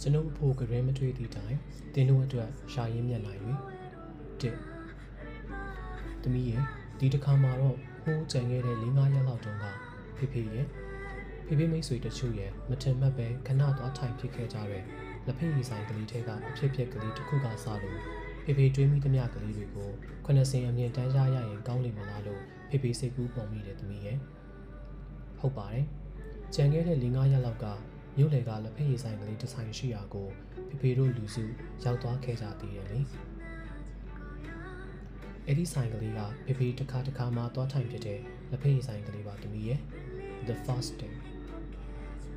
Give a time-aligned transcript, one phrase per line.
[0.00, 1.56] ကျွန်ုပ်အဖို့ကရင်မထွေးသည့်တိုင်
[1.94, 3.32] တင်းတို့အတွက်ရှာရင်းမျက်နှာ၍
[4.40, 4.56] တစ်
[6.22, 6.62] သမီးရဲ့
[6.98, 9.64] ဒီတစ်ခါမှာတော့ဟိုးကြံခဲ့တဲ့၄၅ရက်လောက်တုန်းက
[10.16, 10.66] ဖေဖေရဲ့
[11.46, 14.84] ဖေဖေမိတ်ဆွေတချို့ရဲ့မထင်မှတ်ပဲခဏသွားထိုင်ဖြစ်ခဲ့ကြတဲ့
[15.26, 17.98] လက်ဖက်ရည်ဆိုင်ကလေးထဲကအဖြစ်ဖြစ်ကလေးတစ်ခုကစလို့
[18.44, 19.90] ဖေဖေတွေးမိသမျှကလေးတွေကို
[20.24, 22.40] ခုနှစ်စင်အမြင့်တန်းကြရရင်ကောင်းလိမ့်မလားလို့
[22.70, 24.18] ဖေဖေစိတ်ကူးပုံမိတယ်သမီးရဲ့
[25.38, 25.86] ဟုတ်ပါတယ်
[26.54, 27.66] ကြံခဲ့တဲ့၄၅ရက်လောက်က
[28.16, 30.28] မြို့လေကလက်ဖက်ရည်ဆိုင်ကလေးတစ်ဆိုင်ရှိရာကို
[30.68, 31.44] ဖေဖေတို့လူစု
[31.84, 33.00] ရောက်သွားခဲ့ကြသေးတယ်လေ
[35.46, 38.20] အဲ့ဒီဆိုင်ကလေးကဖေဖေတစ်ခါတစ်ခါမှသွားထိုင်ဖြစ်တဲ့
[38.50, 39.80] လက်ဖက်ရည်ဆိုင်ကလေးပါသမီးရဲ့
[40.48, 41.14] the first day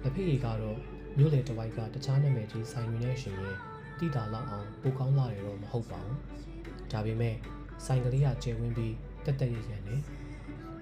[0.02, 0.80] လက်ဖက်ရည်ကတော့
[1.18, 3.58] မြို့လေတစ်ဝိုက်ကတခြားနာမည်ကြီးဆိုင်တွေနဲ့ရှင်ရင်
[4.00, 6.20] တိတာလောက်အောင်ပိုကောင်းလာရတော့မဟုတ်ပါဘူး
[6.92, 7.36] ဒါပေမဲ့
[7.86, 8.96] ဆိုင်ကလေးကကျယ်ဝန်းပြီး
[9.26, 10.02] တက်တက်ရရနဲ့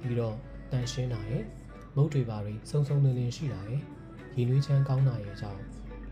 [0.01, 0.35] ပြီးတော့
[0.71, 1.43] တန်ရှင်းတာရဲ့
[1.95, 3.81] မုတ်တွေပါတွေစုံစုံလင်းလင်းရှိတာရဲ့
[4.37, 5.61] ရည်နွေးချမ်းကောင်းတာရဲ့အကြောင်း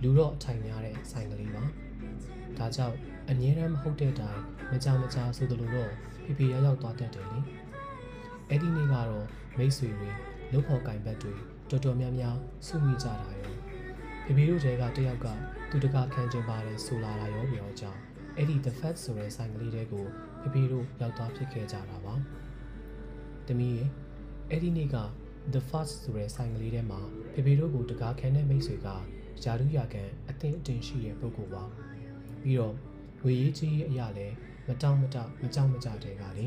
[0.02, 1.64] လူတော့အထိုင်များတဲ့ဆိုင်ကလေးပါ
[2.58, 2.98] ဒါကြောင့်
[3.30, 4.40] အငြင်းရမ်းမဟုတ်တဲ့တိုင်
[4.72, 5.92] မကြမကြာဆိုသလိုတော့
[6.24, 7.40] ဖိဖိရောက်ရောက်သွားတတ်တယ်လေ
[8.50, 9.26] အဲ့ဒီနေ့ကတော့
[9.58, 10.10] မိတ်ဆွေတွေ
[10.52, 11.34] လှုပ်ဖော်ကင်ဘက်တွေ
[11.70, 13.54] တော်တော်များများစုမိကြတာရော
[14.26, 15.28] ဖိဖိတို့တွေကတယောက်က
[15.70, 18.00] သူတကာခံကျင်ပါတယ်ဆိုလာတာရောပြောကြောင်း
[18.36, 20.06] အဲ့ဒီ the fat ဆိုတဲ့ဆိုင်ကလေးတဲကို
[20.42, 22.14] ဖိဖိတို့ရောက်သွားဖြစ်ခဲ့ကြတာပါ
[23.48, 23.90] တမီးရဲ့
[24.50, 24.98] အဲ့ဒီနေ့က
[25.54, 27.02] the first ဆိုတဲ့ဆိုင်ကလေးထဲမှာ
[27.34, 28.88] ဖေဖေတို့ကိုတကားခံတဲ့မိတ်ဆွေက
[29.44, 31.64] ယာရုယာကန်အသင်အတင်ရှိတဲ့ပုဂ္ဂိုလ်ပါ
[32.42, 32.76] ပြီးတော့
[33.24, 34.28] ဝေရေးကြီးအရာလဲ
[34.68, 36.46] မတောင့်မတမကြောက်မကြတဲ့ကလေ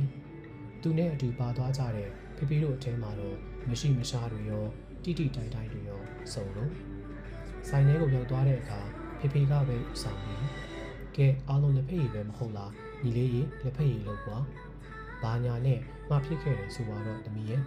[0.83, 3.36] သူနဲ့အတူပါသွားကြတဲ့ဖေဖေတို့အထဲမှာတော့
[3.69, 4.64] မရှိမရှားတွေရော
[5.03, 6.00] တိတိတိုင်တိုင်တွေရော
[6.33, 6.70] စုံလို့
[7.69, 8.80] ဆိုင်ထဲကိုရောက်သွားတဲ့အခါ
[9.19, 10.47] ဖေဖေကပဲဥဆောင်ပြီး
[11.16, 12.72] ကဲအားလုံးလက်ဖက်ရည်ပဲမဟုတ်လား
[13.03, 14.38] ညီလေးရေလက်ဖက်ရည်လို့ကွာ
[15.22, 17.62] ဘာညာနဲ့မှဖြစ်ခဲ့တယ်ဆိုတော့တမီးရဲ့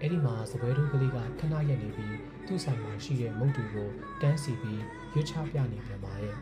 [0.00, 3.88] အဲ့ဒီမှာစပွဲတို့ကလေးကခဏရက်နေပြီး သူ့ဆိုင်မှာရှိတဲ့မုတ်တွေကို
[4.20, 6.36] တန်းစီပြီးရွတ်ချပြနေပြန်ပါရဲ့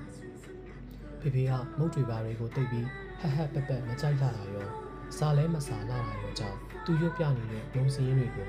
[1.21, 2.87] ဖေဖေကမုတ်တွေပါတွေကိုတိတ်ပြီး
[3.21, 4.69] ဟက်ဟက်ပက်ပက်မကြိုက်လာတာရော
[5.19, 8.49] စားလဲမစားလာတာရောကြောင့်သူရွတ်ပြနေတဲ့ဘုံစည်းရင်းတွေကို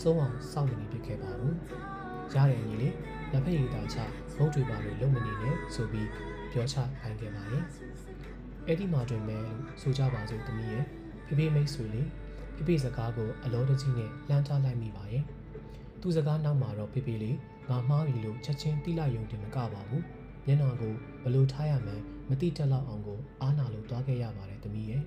[0.00, 1.56] စိုးအောင်စောင့်နေပြခဲ့ပါဘူး
[2.34, 2.94] ရတယ်ညီလေး
[3.32, 3.98] လက်ဖက်ရည်တာချ
[4.38, 6.08] မုတ်တွေပါတွေလုံမနေနဲ့ဆိုပြီး
[6.52, 7.64] ပြောချခိုင်းခဲ့ပါရဲ့
[8.66, 10.84] အဲ့ဒီမှာတွင်ပဲလို့ဆိုကြပါစို့သမီးရဲ့
[11.26, 12.08] ဖေဖေမိတ်ဆွေလေး
[12.56, 15.24] ဖေဖေစကားကိုအလောတကြီးနဲ့လှမ်းထားလိုက်မိပါရဲ့
[16.06, 17.36] သူစကားနောက်မှာတော့ဖေဖေလေး
[17.70, 20.04] ငါမှားပြီလို့ချက်ချင်းတိလိုက်ယုံတယ်မကပါဘူး
[20.46, 25.02] မျက်နှာကိုဘလို့ထားရမှန်းမတိတက်လောက်အောင်ကိုအားနာလို့သွားခဲ့ရပါတယ်သမီးရဲ့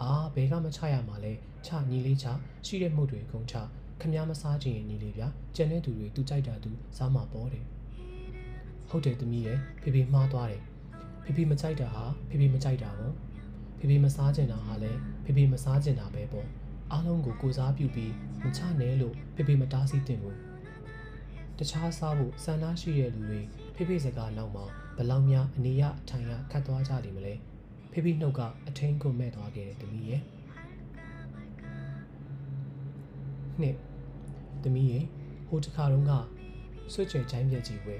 [0.00, 1.32] အာဘဲကမချရမှာလဲ
[1.66, 2.26] ချညီလေးချ
[2.66, 3.54] ရှိတဲ့မှုတွေအကုန်ချ
[4.00, 7.64] ခမည်းမစားခြင်းညီလေးဗျာကြံတဲ့သူတွေသူကြိုက်တာသူစားမှာပေါ်တယ်
[8.88, 10.62] ဟုတ်တယ်သမီးရဲ့ဖေဖေမှားသွားတယ်
[11.24, 13.14] ဖေဖေမကြိုက်တာဟာဖေဖေမကြိုက်တာပေါ့
[13.78, 16.48] ဖေဖေမစားကျင်တာဟာလည်းဖေဖေမစားကျင်တာပဲပေါ့
[16.92, 18.12] အားလုံးကိုကိုစားပြုပြီး
[18.42, 20.38] မချနဲ့လို့ဖေဖေမတားဆီးတင်ဘူး
[21.58, 23.40] တခြားစားဖို့စံနာရှိတဲ့လူတွေ
[23.74, 24.64] ဖေဖေစကားနောက်မှာ
[24.96, 27.34] ဘလောက်များအနေရအထိုင်ရခတ်သွားကြတယ်မလဲ
[27.92, 30.22] ဖေဖေနှုတ်ကအထင်းကိုမဲ့သွားခဲ့တယ်တမီးရဲ့
[33.60, 33.76] နှစ်
[34.62, 35.04] တမီးရဲ့
[35.48, 36.12] ဟိုတခါတုန်းက
[36.92, 37.96] ဆွတ်ချယ်ချိုင်းပြက်ကြီးဝဲ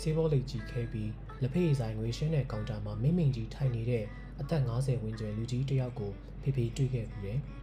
[0.00, 1.10] စေးဘောလိတ်ကြီးခဲပြီး
[1.42, 4.04] လက်ဖက်ရည်ဆိုင်ငွေရှင်းတဲ့ကောင်တာမှာမိမ့်မိန်ကြီးထိုင်နေတဲ့
[4.40, 6.12] အသက်50ဝန်းကျင်လူကြီးတစ်ယောက်ကို
[6.42, 7.38] ဖေဖေတွေ့ခဲ့ပြီးတယ်။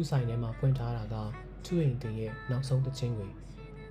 [0.00, 1.16] သူ့ဆိုင်ထဲမှာဖွင့်ထားတာက
[1.64, 3.30] သူ့အိမ်တင်ရဲ့နောက်ဆုံးတစ်ချင်းကို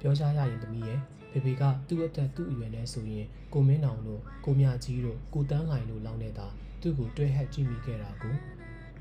[0.01, 0.99] ပြောကြရရင်သမီးရဲ့
[1.31, 6.47] ဖေဖေကသူ့အသက်သူ့အရွယ်နဲ့ဆိုရင်ကိုမင်းအောင်တို့ကိုမြကြီးတို့ကိုတန်းလိုင်တို့လောင်းနေတာ
[6.81, 8.35] သူ့ကိုတွဲဟက်ကြည့်မိခဲ့တာကို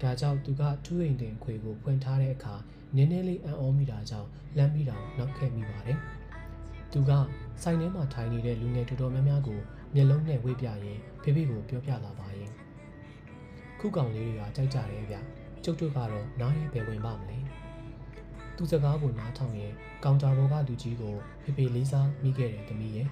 [0.00, 2.54] ဒါကြောင့်သူကသူ့အိမ်တင်ခွေကိုဖွင့်ထားတဲ့အခါ
[2.96, 5.98] နည်းနည်းလေးအံ့ဩမိတာကြောင့်လမ်းပြီးတောင်နောက်ခဲ့မိပါတယ်။
[6.92, 7.10] သူက
[7.62, 9.60] ဆိုင်ထဲမှာထိုင်နေတဲ့လူငယ်တော်တော်များများကို
[9.94, 12.52] မျက်လုံးနဲ့ဝေ့ပြရင်ဖေဖေကိုပြောပြလာပါရင်
[13.80, 15.16] ခုကောင်လေးတွေကကြိုက်ကြတယ်ဗျ
[15.64, 17.38] ကျုပ်တို့ကတော့နားရဲပဲဝင်ပါမလဲ
[18.56, 19.72] သူစကားကိုနားထောင်ရင်
[20.04, 23.08] ကောင်တာဘောကလူကြီးကိုဖေဖေလေးစားမိခဲ့တယ်တမီးရဲ့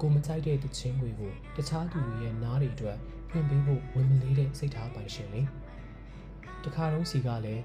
[0.00, 2.98] ကိုမကြိုက်တဲ့တချင်းတွေကိုတခြားသူတွေရဲ့နားတွေအတွက်
[3.30, 5.42] ဖွင့်ပေးဖို့ဝင်မလေးတဲ့စိတ်ထားပိုင်ရှင်လေ
[6.64, 7.62] တခါတော့စီကလည်း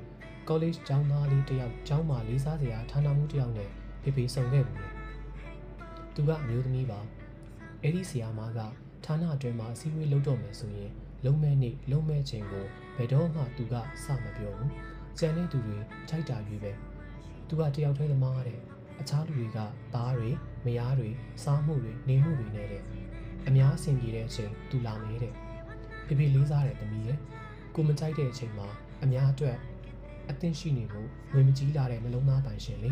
[0.48, 3.70] college ကျောင်းသားလေးတယောက်ကျောင်းမှာလေးစားစရာဌာနမှုတယောက်နဲ့
[4.04, 4.88] ဖေဖေဆုံခဲ့ဘူးလေ
[6.16, 7.00] သူကအမျိုးသမီးပါ
[7.82, 8.60] အဲ့ဒီဆီယာမက
[9.06, 10.92] ဌာနအတွင်းမှာအစည်းအဝေးလုပ်တော့မယ်ဆိုရင်
[11.26, 14.72] လုံးမဲနေ့လုံးမဲချိန်ကိုဘ ယ်တော့မှသူကစမပြောဘူး
[15.20, 15.78] ကြံတဲ့သူတွေ
[16.10, 16.72] ထိုက်တာရွေးပဲ
[17.48, 18.60] သူကတယောက်တည်းသမားတဲ့
[19.00, 19.58] အခြားလူတွေက
[19.94, 20.30] ဘားတွေ
[20.66, 21.10] မယားတွေ
[21.44, 22.84] စားမှုတွေနေမှုတွေနဲ့တဲ့
[23.48, 25.34] အများအဆင်ပြေတဲ့အချိန်သူလာနေတဲ့
[26.06, 27.18] ဖေဖေလေးစားတဲ့သမီးရဲ့
[27.76, 28.68] ကိုမကြိုက်တဲ့အချိန်မှာ
[29.04, 29.58] အများအတွက်
[30.30, 32.92] အသင့်ရှိနေဖို့ဝင်မကြီးလာတဲ့နှလုံးသားပိုင်ရှင်လေ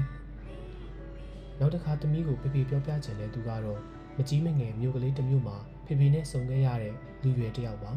[1.59, 3.79] နောက်တစ်ခါသမီးကိုဖေဖေပြောပြချင်တဲ့သူကတော့
[4.17, 7.91] မကြီးမငယ်မြို့ကလေးတစ်မြို့မှာဖေဖေနဲ့ဆုံခဲ့ရတဲ့လူရွယ်တစ်ယောက်ပါ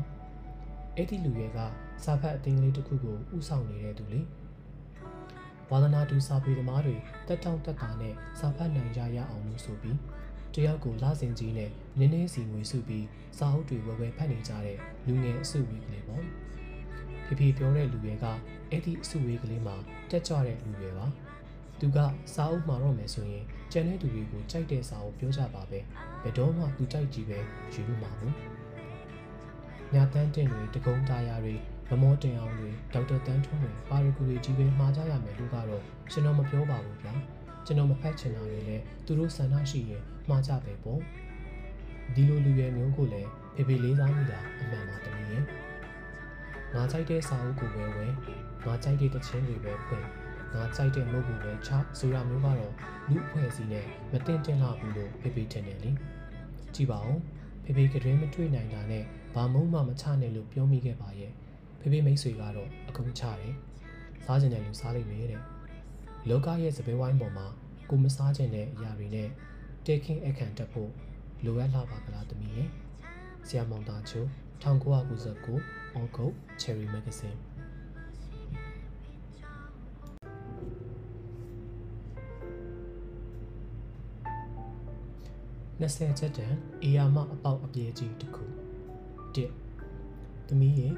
[0.97, 1.59] အဲ့ဒီလူရွယ်က
[2.05, 4.21] စာဖတ်အသင်းကလေးတစ်ခုကိုဥဆောင်နေတဲ့သူလေ
[5.71, 6.97] ဝါသနာတူစာပေသမားတွေ
[7.29, 9.99] တက်တောင့်တက်တာနဲ့စာဖတ်နိုင်ကြရအောင်လို့ဆိုပြီး
[10.55, 13.07] တယောက်ကိုလာစင်ကြီးနဲ့နည်းနည်းစီငွေစုပြီး
[13.39, 16.25] စာအုပ်တွေဝယ်ဝယ်ဖတ်နေကြတဲ့လူငယ်အစုဝေးကလေးပေါ့
[17.25, 18.25] ဖေဖေပြောတဲ့လူတွေက
[18.71, 19.77] အဲ့ဒီအစုဝေးကလေးမှာ
[20.11, 21.07] တက်ကြွတဲ့လူတွေပါ
[21.81, 21.99] သူက
[22.35, 25.79] စာအုပ်မှာတော့မယ်ဆိုရင်ကျန်တဲ့သူတွေကိုကြိုက်တဲ့စာအုပ်ပြောကြပါပဲ
[26.23, 27.39] ဘယ်တော့မှသူကြိုက်ကြည့်ပဲ
[27.73, 28.62] ယူလို့မှာဘူး
[29.95, 31.55] ညာတန်းတင်တွေတကုံသားရတွေ
[31.89, 37.15] မမောတင်အောင်တွေဒေါက်တာတန်းထွန်းတွေပါရဂူတွေကြီးပဲမှားကြရမယ်လို့ကတော့ကျွန်တော်မပြောပါဘူးဗျာ
[37.67, 41.01] ကျွန်တော်မဖတ်ချင်တာတွေလည်းသူတို့ဆန္ဒရှိရင်မှားကြပဲပေါ့
[42.15, 45.43] ဒီလိုလူရွယ်မျိုးကိုလည်းဖေဖေလေးစားမိတာအမှန်ပါတမီးရဲ့
[46.75, 48.13] ငါကြိုက်တဲ့စာအုပ်ကိုပဲဝယ်
[48.67, 50.07] ငါကြိုက်တဲ့တခြင်းတွေပဲဖွင့်
[50.55, 52.59] ငါကြိုက်တဲ့မုတ်ကိုပဲချဆိုတာမျိုးကတော့
[53.09, 55.91] လူအဖွဲ့အစည်းနဲ့မတင်တင်လာဘူးလို့ဖေဖေထင်တယ်လေ
[56.75, 57.19] ကြည့်ပါဦး
[57.65, 59.05] ဖေဖေကတွင်မတွေ့နိုင်တာနဲ့
[59.35, 61.33] ဘာမုံမှမချနိုင်လို့ပြောမိခဲ့ပါရဲ့
[61.81, 63.55] ဖေဖေမိတ်ဆွေကတော့အကုန်ချတယ်
[64.25, 65.43] စားကျင်တဲ့လူစားလိမ့်မယ်တဲ့
[66.29, 67.47] လောကရဲ့စပယ်ဝိုင်းပေါ်မှာ
[67.91, 69.29] ကိုမစားကျင်တဲ့အရာတွေနဲ့
[69.87, 70.91] တေခင်းအခန့်တက်ဖို့
[71.45, 72.69] လိုအပ်လာပါကလားတမီးရဲ့
[73.47, 74.25] ဆရာမောင်သားချို
[74.63, 77.39] 1999 August Cherry Magazine
[85.83, 88.45] 20ချက်တန်အေယာမအပေါက်အပြေးကြီးတစ်ခု
[89.67, 90.95] 1သမီးရဲ့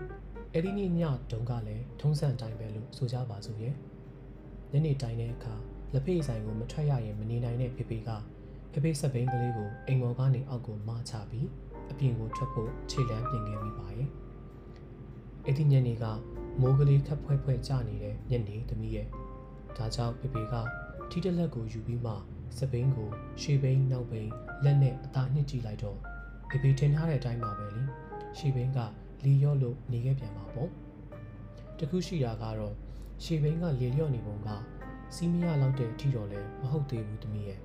[0.52, 1.00] အဲ့ဒီနေ့ည
[1.30, 3.74] တုန်းကလည်းထုံးစံတိုင်းပဲလို့ဆိုကြပါစို့ရဲ့
[4.72, 5.54] ညနေတိုင်းတဲ့အခါ
[5.92, 8.10] လက်ဖေးဆိုင်ကိုမထွက်ရရင်မနေနိုင်တဲ့ဖေဖေက
[8.72, 11.48] ဖေဖေဆက်ဘိန်းကလေးကိုအိမ်ပေါ်ကနေအောက်ကိုမချပြီး
[11.90, 14.08] အပြင်ကိုထွက်ဖို့ခြေလမ်းပြင်ခဲ့မိပါရဲ့
[15.46, 16.04] အဲ့ဒီညနေက
[16.60, 19.06] မိုးကလေးခပ်ဖွဲဖွဲကျနေတဲ့ညနေသမီးရဲ့
[19.76, 20.54] ဒါကြောင့်ဖေဖေက
[21.10, 22.12] ထီးတလက်ကိုယူပြီးမှ
[22.58, 23.08] စပိန်ကို
[23.40, 24.32] ရှေးဘိန်းနောက်ဘိန်း
[24.64, 25.98] လက်နဲ့အသာနှစ်ကြည့်လိုက်တော့
[26.48, 27.82] ဖေဖေထင်ထားတဲ့အတိုင်းပါပဲလေ
[28.38, 28.78] ရှေးဘိန်းက
[29.24, 30.68] လီရော့လို့နေခဲ့ပြန်ပါပေါ့
[31.78, 32.74] တခုရှိတာကတော့
[33.24, 34.48] ရှေးဘိန်းကလေလျော့နေပုံက
[35.14, 37.60] စီးမရလောက်တဲ့အထီတော့လည်းမဟုတ်သေးဘူးတမီးရဲ့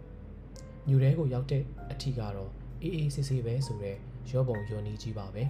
[0.87, 2.51] ညူတဲကိုရောက်တဲ့အထီကတော့
[2.81, 3.97] အေးအေးဆေးဆေးပဲဆိုတော့
[4.31, 5.43] ရောပုံရောနီးကြီးပါပဲ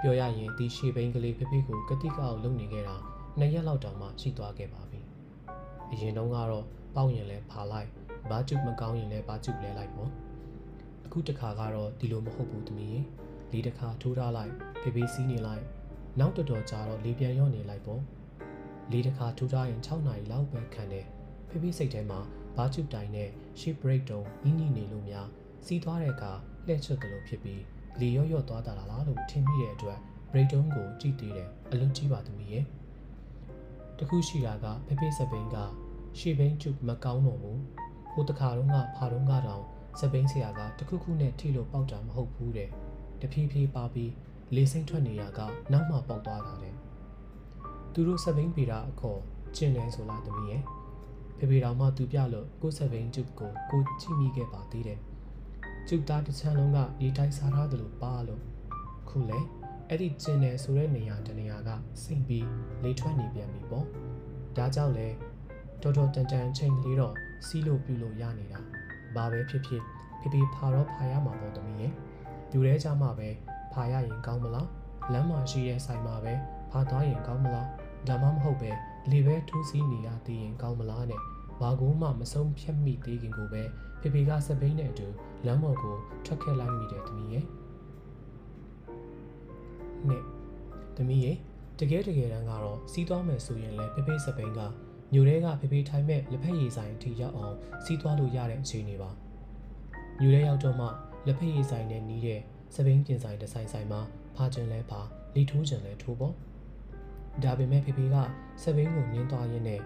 [0.00, 2.96] ပြောရရင်ဒီရှေးဘိန်းကလေးဖေဖေကိုကတိကအောင်လုပ်နေခဲ့တာ
[3.38, 5.00] နှစ်ရက်လောက်တောင်မှရှိသွားခဲ့ပါပြီ
[5.92, 6.64] အရင်တုန်းကတော့
[6.94, 7.88] ပေါက်ရင်လည်းဖာလိုက်
[8.30, 10.10] ဘာကျုပ်မကောင်းရင်လည်းဘာကျုပ်လဲလိုက်ပေါ့
[11.06, 13.00] အခုတခါကတော့ဒီလိုမဟုတ်ဘူးသမီးရေ
[13.52, 14.52] လေးတစ်ခါထိုးထားလိုက်
[14.82, 15.64] ဖေဖေစီးနေလိုက်
[16.20, 18.02] နောက်တော်တော်ကြာတော့လေပြန်ရော့နေလိုက်ပေါ့
[18.92, 21.06] လေးတစ်ခါထိုးထားရင်6နာရီလောက်ပဲခံတယ်
[21.48, 22.20] ဖေဖေစိတ်ထဲမှာ
[22.56, 23.28] ဘာကျုပ်တိုင်နဲ့
[23.60, 25.26] ship break တုံးနီးနီးနေလို့များ
[25.66, 26.32] စီးသွားတဲ့အခါ
[26.66, 27.62] လှည့်ချွတ်တယ်လို့ဖြစ်ပြီး
[28.00, 29.98] လေရော့ရော့သွားတာလားလို့ထင်မိတဲ့အတွက်
[30.30, 32.64] break တုံးကိုကြည့်သေးတယ်အလွန်ကြီးပါသမီးရဲ့
[33.98, 35.56] တခုရှိတာကဖေဖေစပိန်က
[36.18, 37.60] ရှေ့ဘိန်းကျုပ်မကောင်းတော့ဘူး
[38.12, 39.62] ဟိုတခါတော့ကဖာတော့ကတော့
[40.00, 42.68] စပိန်ဆရာကတခုခုနဲ့ထိလို့ပေါက်တာမဟုတ်ဘူးတဲ့
[43.20, 44.12] တဖြည်းဖြည်းပါပြီး
[44.54, 45.40] လေစိမ့်ထွက်နေရက
[45.72, 46.74] နောက်မှပေါက်သွားတာတဲ့
[47.92, 49.20] သူတို့စပိန်ပေတာအခေါ်
[49.56, 50.62] ကျင်တယ်ဆိုလားတမီးရဲ့
[51.38, 54.98] ဖေဖေတော်မှသူပြလို့ကိုစပိန်ကျုပ်ကိုကိုကြည့်မိခဲ့ပါသေးတယ်
[55.88, 58.42] ကျုပ်သားတစ်ချမ်းလုံးကဒီတိုင်းစားထားတယ်လို့ပါလို့
[59.08, 59.38] ခုလေ
[59.88, 61.70] အဲ့ဒီကျင်တယ်ဆိုတဲ့နေရာတနေရာက
[62.02, 62.46] စိမ့်ပြီး
[62.82, 63.86] လေထွက်နေပြန်ပြီပေါ့
[64.56, 65.08] ဒါကြောင့်လဲ
[65.82, 67.14] တော်တော်တန်တန်ချိန်ကလေးတော့
[67.46, 68.58] စီးလို့ပြူလို့ရနေတာ
[69.16, 69.82] ဘာပဲဖြစ်ဖြစ်
[70.20, 71.92] ဖေဖေဖာတော့ဖာရမှာပေါ့တမီးရဲ့
[72.52, 73.28] ယူရဲကြမှာပဲ
[73.72, 74.68] ဖာရရင်ကောင်းမလား
[75.12, 76.34] လမ်းမှာရှိတဲ့ဆိုင်မှာပဲ
[76.70, 77.68] ဖာသွားရင်ကောင်းမလား
[78.08, 78.70] ဒါမှမဟုတ်ပဲ
[79.10, 81.20] လေပဲထူးစီးနေရသေးရင်ကောင်းမလားနဲ့
[81.60, 83.62] ဘာကိုမှမဆုံးဖြတ်မိသေးခင်ကိုပဲ
[84.00, 85.06] ဖေဖေကစပိန်နဲ့အတူ
[85.46, 87.44] လမ်းပေါ်ကိုထွက်ခဲ့လိုက်မိတယ်တမီးရဲ့
[90.08, 90.24] နဲ့
[90.96, 91.36] တမီးရဲ့
[91.78, 94.60] တကယ်တကယ်တမ်းကတော့စီးသွားမယ်ဆိုရင်လည်းဖေဖေစပိန်က
[95.14, 99.10] ညိုတဲကဖေဖေထိုင်မဲ့လက်ဖက်ရည်ဆိုင်ထိရောက်အောင်စီးသွားလို့ရတဲ့အခြေအနေပါ
[100.20, 100.86] ညိုတဲရောက်တော့မှ
[101.26, 102.40] လက်ဖက်ရည်ဆိုင်နဲ့နီးတဲ့
[102.74, 104.00] စပိန်ပြင်ဆိုင်တစ်ဆိုင်ဆိုင်မှာ
[104.36, 105.00] ဖာကျင်လဲဖာ
[105.34, 106.34] လီထိုးကျင်လဲထိုးပေါ့
[107.42, 108.16] ဒါပေမဲ့ဖေဖေက
[108.62, 109.80] စပိန်ကိုနင်းသွားရင်းနဲ့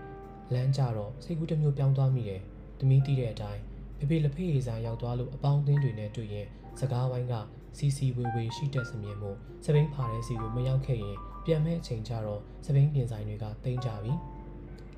[0.54, 2.42] လမ်းကြတော့စိတ်ကူးတစ်မျိုးပြောင်းသွားမိတယ်
[2.78, 3.62] တမီးတီးတဲ့အတိုင်း
[3.98, 6.46] ဖေဖေလက်ဖက်ရည်ဆိုင်ရောက်သွားလို့အပေါင်းအသင်းတွေနဲ့တွေ့ရင်
[6.80, 7.34] စကားဝိုင်းက
[7.76, 9.30] စီစီဝေဝေရှိတဲ့စမြင်မှု
[9.64, 14.14] စပိန်ဖာတဲ့စီကိုမရောက်ခဲ့ရင်ပြန်မဲ့အချိန်ကျတော့စပိန်ပြင်ဆိုင်တွေကတိမ့်ကြပြီ။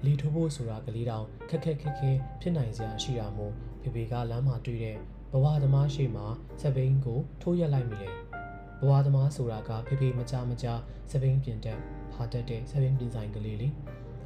[0.05, 4.97] လီထိုးဖို့ဆိုတာကလေးတောင်ခက်ခက်ခက်ခဲဖြစ်နိုင်စရာရှိတာမို့ဖေဖေကလမ်းမှာတွေ့တဲ့
[5.33, 6.25] ဘဝသမားရှိမှ
[6.63, 8.15] စပိန်ကိုထိုးရက်လိုက်မိတယ်
[8.81, 10.67] ဘဝသမားဆိုတာကဖေဖေမကြမကြ
[11.11, 11.81] စပိန်ပြင်တက်
[12.13, 13.75] ဖာတက်တဲ့စပိန်ပြင်ဆိုင်ကလေးလေး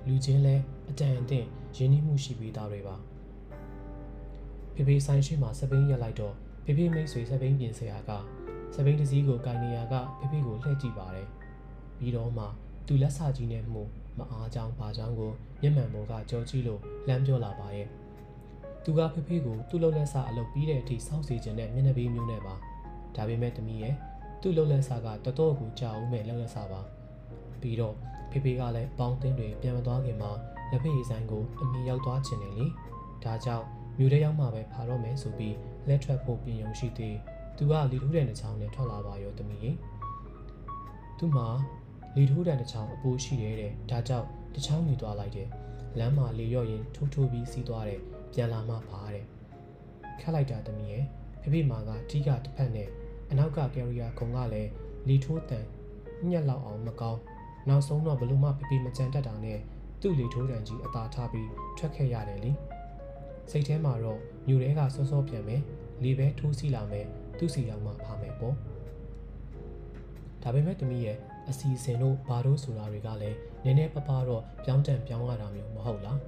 [0.07, 0.57] လူချင်းလဲ
[0.91, 2.97] အတန်အသင့်ရင်းနှီးမှုရှိပြီးသားတွေပါ
[4.75, 8.11] ဖေဖေဆိုင်ရှိမှစပိန်ရက်လိုက်တော့ဖေဖေမိတ်ဆွေစပိန်ပြင်ဆရာက
[8.75, 11.29] စပိန်တစည်းကိုကိုင်နေရကဖေဖေကိုလှည့်ကြည့်ပါတယ်
[11.99, 12.45] ပြီးတော့မှ
[12.87, 13.83] သူလက်စာကြီးနဲ့မှု
[14.19, 17.88] မအားကြောင်းဘာကြောင်းကိုမျက်မှန်ပေါ်ကကြောကြည့်လို့လမ်းပြောလာပါရဲ့
[18.85, 22.54] သူကဖေဖေကိုသူ့လုံလက်စာအလုပ်ပြီးတဲ့အထိစောင့်စီခြင်းနဲ့မျက်နှာပေးမျိုးနဲ့ပါ
[23.16, 23.95] ဒါပေမဲ့တမီးရဲ့
[24.42, 26.81] သူ့လုံလက်စာကတော်တော်ကိုကြာဦးမဲ့လုံလက်စာပါ
[27.61, 27.95] ပြီးတော့
[28.31, 30.33] ဖေဖေကလည်းပေါင်းတင်းတွေပြန်မသွားခင်မှာ
[30.71, 32.66] လက်ဖေးဆိုင်ကိုအမိရောက်သွားခြင်းနဲ့လေ
[33.25, 33.66] ဒါကြောင့်
[33.99, 35.57] မြို့ထဲရောက်မှပဲဖာတော့မယ်ဆိုပြီး
[35.88, 37.16] လက်ထွက်ဖို့ပြင်ယုံရှိသေး
[37.57, 39.73] သူကလီထိုးတဲ့တစ်ချောင်းနဲ့ထွက်လာပါရောတမီး
[41.19, 41.45] သူမှ
[42.16, 45.49] လီထိုးတဲ့တစ်ချောင်းအပိုးရှိတယ်တဲ့ဒါကြောင့်တစ်ချောင်းယူသွားလိုက်တယ်
[45.99, 48.00] လမ်းမှာလေရော့ရင်ထိုးထိုးပြီးစီးသွားတယ်
[48.33, 49.25] ပြန်လာမှပါတဲ့
[50.21, 51.04] ခက်လိုက်တာတမီးရဲ့
[51.42, 52.88] ဖေဖေမာကတီးကတစ်ဖက်နဲ့
[53.31, 54.71] အနောက်ကကယ်ရီယာခုံကလည်း
[55.09, 55.64] လီထိုးတန်
[56.31, 57.21] ညက်လောက်အောင်မကောင်း
[57.69, 59.59] နောက်ဆုံးတော့ဘလို့မှဖေဖေမကြံတတ်တာနဲ့
[60.00, 62.52] သူ့လေထိုးတန်ကြီးအသာထားပြီးထွက်ခဲ့ရတယ်လी
[63.50, 65.62] စိတ်ထဲမှာတော့ညူတဲကစောစောပြန်မယ်
[66.02, 67.07] လေပဲထိုးစီလာမယ်
[67.38, 68.54] သူ့စီရောက်မှဖာမယ်ပေါ့
[70.42, 71.19] ဒါပေမဲ့တမီးရဲ့
[71.51, 76.19] အစီအစဉ်တို့ဘာတို့ဆိုတာတွေကလည်းနည်းနည်းပပတော့ပြောင်းတန်ပြောင်းရတာမျိုးမဟုတ်လား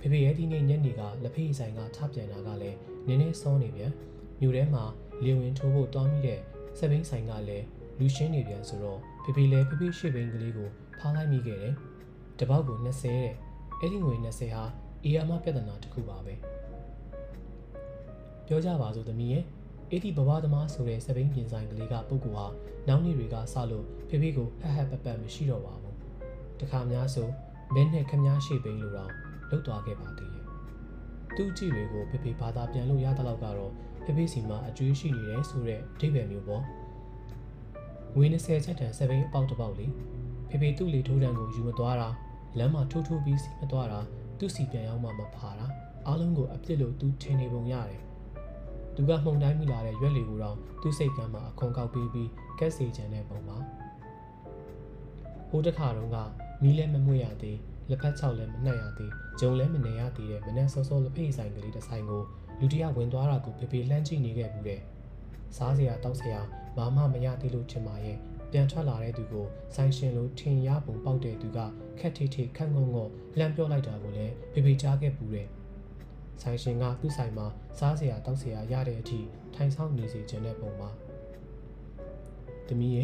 [0.00, 3.92] ဖေဖေရဲ့ဒီနေ့ညနေကလက်ဖေးဆိုင်ကထပြန်တာကလည်းနည်းနည်းစောနေပြန်
[4.40, 4.84] ညူထဲမှာ
[5.24, 6.40] လေဝင်ထိုးဖို့တွားမိတဲ့
[6.78, 7.64] စပိန်ဆိုင်ကလည်း
[7.98, 11.74] လူရှင်းနေပြန်ဆိုတော့ဖေဖေလည်းဖေဖေရှေ့ဘိန်းကလေးကိုဖားလိုက်မိခဲ့တယ်
[12.38, 13.32] တပေါက်ကို20တဲ့
[13.80, 14.64] အဲ့ဒီငွေ20ဟာ
[15.04, 16.34] အေယာမပြဿနာတစ်ခုပါပဲ
[18.46, 19.44] ပြောကြပါစို့သမီးရဲ့
[19.90, 22.46] အဲ့ဒီဘဝသမားဆိုတဲ့စပိန်ပြင်ဆိုင်ကလေးကပုဂ္ဂိုလ်ဟာ
[22.88, 25.96] နောက်နေ့တွေကစလို့ဖေဖေကိုဟဟပပမရှိတော့ပါဘူး
[26.60, 27.28] တခါများဆို
[27.74, 29.10] မင်းနဲ့ခမားရှေ့ဘိန်းလိုတော့
[29.48, 30.44] လှုပ်သွားခဲ့ပါသေးရဲ့
[31.36, 33.72] သူ့ကြည့်တွေကိုဖေဖေဘာသာပြန်လို့ရတဲ့လောက်ကတော့
[34.04, 36.62] ဖေဖေစီမှာအကျွေးရှိနေတယ်ဆိုတဲ့အဓိပ္ပာယ်မျိုးပေါ့
[38.14, 39.92] ငွေ20ချက်တန်စပိန်အပေါက်တစ်ပေါက်လေး
[40.48, 42.08] ဖေဖေသူ့လေထိုးတံကိုယူမသွားတာ
[42.58, 44.00] လမ်းမှာထိုးထိုးပြီးစီမသွားတာ
[44.38, 45.66] သူ့စီပြန်ရောက်မှမဖာတာ
[46.06, 48.05] အားလုံးကိုအပြစ်လို့သူထင်နေပုံရတယ်
[48.96, 53.56] သူကမှုန်တိုင်းမိလာတဲ့ရွက်လီကိုတော့သူ့စိတ်ကမ်းမှာအခွန်ကောက်ပေးပြီးကက်စီချန်တဲ့ပုံမှာ
[55.48, 56.16] ဟိုတစ်ခါတုန်းက
[56.62, 57.58] မီးလည်းမမွေ့ရသေး
[57.90, 62.22] လက်ဖက်ချောက်လည်းမနှက်ရသေးဂျုံလည်းမနေရသေးတဲ့မနက်စောစောလက်ဖေးဆိုင်ကလေးတစ်ဆိုင်ကို
[62.60, 64.80] လူတယောက်ဝင်သွားတာကိုဖေဖေလှမ်းကြည့်နေခဲ့ဘူးတဲ့
[65.56, 66.40] စားစရာတောက်စရာ
[66.76, 68.18] ဘာမှမရသေးလို့ထင်ပါရဲ့
[68.52, 71.58] ပြန်ထွက်လာတဲ့သူကိုဆိုင်ရှင်လိုထင်ရပုံပေါက်တဲ့သူက
[71.98, 73.06] ခက်ထိထိခန့်ငုံငုံ
[73.38, 75.46] လှမ်းပြောလိုက်တာကိုလည်းဖေဖေကြားခဲ့ဘူးတဲ့
[76.42, 77.46] ဆိုင်ရှင်ကသူ့ဆိုင်မှာ
[77.78, 79.20] စားစရာတောက်စရာရတဲ့အထိ
[79.54, 80.90] ထိုင်ဆောင်နေစေခြင်းတဲ့ပုံမှာ
[82.68, 83.02] တမီးရေ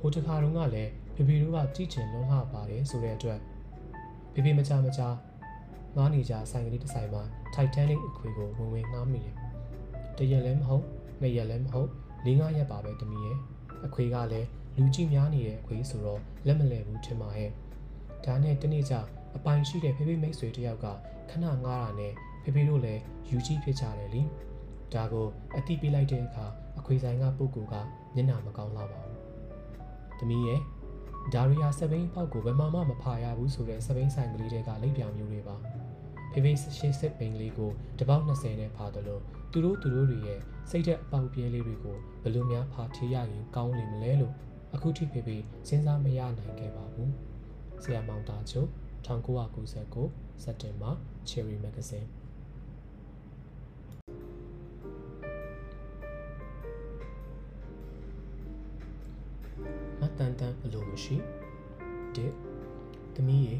[0.00, 3.40] ဟိုတခါတုန်းကလည်းဖေဖေတို့ကကြည့်ချင်လုံးလှပါတယ်ဆိုတဲ့အတွက်
[4.32, 5.02] ဖေဖေမကြမကြ
[5.96, 7.22] ငားနေကြဆိုင်ကလေးတစ်ဆိုင်မှာ
[7.54, 9.34] Titanic အခွေကိုဝင်ဝင်ငားမိတယ်
[10.18, 10.84] တရက်လည်းမဟုတ်
[11.20, 11.88] နှစ်ရက်လည်းမဟုတ်
[12.26, 13.38] ၄၅ရက်ပါပဲတမီးရဲ့
[13.86, 17.50] အခွေကလည်းလူကြည့်များနေတဲ့အခွေဆိုတော့လက်မလဲဘူးထင်ပါရဲ့
[18.24, 18.94] ဒါနဲ့တနေ့ကျ
[19.36, 20.86] အပိုင်ရှိတဲ့ဖေဖေမိတ်ဆွေတယောက်က
[21.30, 22.12] ခဏငားတာနဲ့
[22.46, 24.22] ဖေဖေတို့လည်းယူကြည့်ဖြစ်ကြတယ်လी
[24.94, 25.26] ဒါကို
[25.56, 26.46] အတိပေးလိုက်တဲ့အခါ
[26.78, 27.74] အခွေဆိုင်ကပုဂ္ဂိုလ်က
[28.14, 29.18] မျက်နှာမကောင်းလာပါဘူး
[30.18, 30.60] တမီးရဲ့
[31.34, 35.56] ဒါရီယာစပိန်ပေါက်ကိုဘယ်မှမမဖာရဘူးဆိုတဲ့စပိန်ဆိုင်ကလေးတွေကလိပ်ပြောင်မျိုးတွေပါ
[36.32, 39.22] ဖေဖေရှေ့စစ်ပိန်လေးကိုတပေါက်20နဲ့ဖာတယ်လို့
[39.52, 44.34] သူတို့သူတို့တွေရဲ့စိတ်သက်အပေါက်ပြဲလေးတွေကိုဘယ်လိုများဖာထေးရရင်ကောင်းလိမ့်မလဲလို့
[44.74, 45.36] အခုထိဖေဖေ
[45.68, 47.10] စဉ်းစားမရနိုင်ခဲ့ပါဘူး
[47.82, 48.68] ဆရာမောင်တာချုပ်
[49.06, 50.90] 1999စက်တင်ဘာ
[51.28, 52.08] Cherry Magazine
[60.20, 61.16] တန်တန်အလိုမရှိ
[62.16, 62.32] တစ်
[63.14, 63.56] သမီးရေ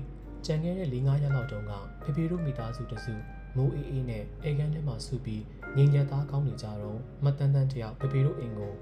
[0.46, 1.72] ကြံခဲ့တဲ့၄၅ရက်လောက်တုန်းက
[2.02, 3.14] ဖေဖေတို့မိသားစုတစု
[3.56, 5.42] မိုးအေးအေးနဲ့အေကန်ထဲမှာဆူပြီး
[5.76, 8.72] ငင်ညက်သားကောင်းနေကြတော့မတန်တန်တယောက်ဖေဖေတို့အိမ်ကို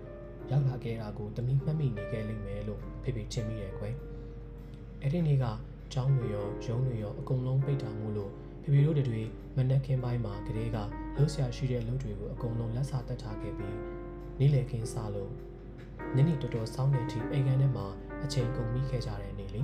[0.51, 3.95] ရောက်လာခဲ့တာကိုတမီးမှတ်မိနေခဲ့လိမ့်မယ်လို့ဖေဖေထင်မိရဲ့ကွယ်
[5.03, 5.45] အဲ့ဒီနေ့က
[5.93, 8.31] ကျောင်းတွေရောရုံးတွေရောအကုန်လုံးပိတ်တာမို့လို့
[8.63, 9.23] ဖေဖေတို့တွေ
[9.57, 10.79] မနက်ခင်းပိုင်းမှာကလေးက
[11.17, 13.77] လှုပ်ရှားရှိတဲ့လုပ်တွေကိုအကုန်လုံးလက်စာတက်ထားခဲ့ပြီး
[14.39, 15.33] နေ့လည်ခင်းစားလို့
[16.17, 17.87] ညနေတော်တော်စောင်းတဲ့အထိအိမ်ကန်ထဲမှာ
[18.25, 19.63] အချိန်ကုန်မိခဲ့ကြတဲ့နေ့လေ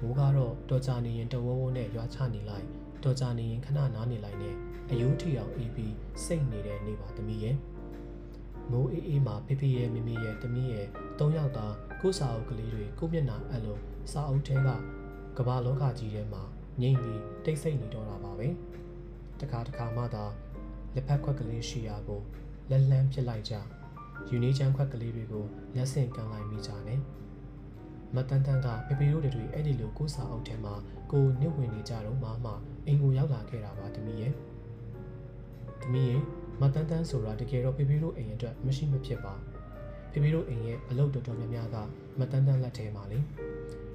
[0.00, 2.66] မိုးကတော့တော်ကြနေရင်တဝဝနဲ့ရွာချနေလိုက်
[3.04, 4.54] တော်ကြနေရင်ခဏနားနေလိုက်နဲ့
[4.90, 5.94] အယိုးထီအောင်အေးပြီး
[6.24, 7.56] စိတ်နေတဲ့နေ့ပါသမီးရဲ့
[8.70, 10.86] မိုးအေးအေးမှာဖေဖေရဲ့မိမိရဲ့သမီးရဲ့
[11.18, 13.78] သုံးယောက်သားကိုစာအုပ်ကလေးတွေကိုမျက်နှာအဲ့လို
[14.12, 14.68] စာအုပ်ထဲက
[15.38, 16.42] ကမ္ဘာလောကကြီးထဲမှာ
[16.80, 18.48] ငြိမ့်ပြီးတိတ်ဆိတ်နေတော့တာပါပဲ
[19.40, 20.24] တခါတခါမှသာ
[20.94, 22.20] လက်ဖက်ခွက်ကလေးရှိရာကို
[22.70, 23.54] လက်လန်းဖြစ်လိုက်ကြ
[24.30, 25.44] ယူနီချန်ခွက်ကလေးတွေကို
[25.76, 27.00] လက်ဆင့်ကန်လိုက်မိကြတယ်
[28.14, 30.74] မတန်တန်ကဖေဖေတို့တွေအဲ့ဒီလိုကိုစာအုပ်ထဲမှာ
[31.10, 32.52] ကိုနစ်ဝင်နေကြတော့မှမှ
[32.86, 34.32] အိမ်ကိုရောက်လာခဲ့တာပါတမီးရဲ့
[35.82, 36.22] တမီးရဲ့
[36.60, 39.34] မတန်တန်ဆိုတာတကယ်တော့ဖေဖေတို့အိမ်အတွက်မရှိမဖြစ်ပါ
[40.12, 41.76] ဖေဖေတို့အိမ်ရဲ့အလုပ်တော်တော်များများက
[42.18, 43.18] မတန်တန်လက်ထဲမှာလေ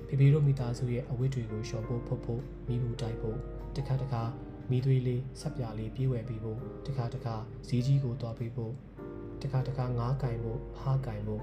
[0.07, 3.37] ဖေဖေတို့မိသားစုရဲ့အဝတ်တွေကိုလျှော်ဖို့ဖုတ်ဖို့မိဘူးတိုက်ဖို့
[3.75, 4.23] တခါတခါ
[4.69, 7.35] မိသွေးလေးဆက်ပြားလေးပြေးဝယ်ပြီးဖို့တခါတခါ
[7.67, 8.73] ဇီးကြီးကိုတွားပြီးဖို့
[9.43, 11.41] တခါတခါငားကင်ဖို့ဖားကင်ဖို့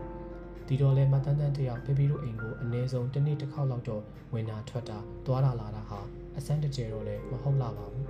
[0.67, 4.03] ဒီတော့လဲမတန်တန်တယောက်ဖေဖေတို့အိမ်ကိုအနည်းဆုံးတစ်နေ့တစ်ခေါက်လောက်တော့
[4.33, 6.01] ဝင်တာထွက်တာသွားတာလာတာဟာ
[6.37, 8.07] အစမ်းတကြဲတော့လဲမဟုတ်လာပါဘူး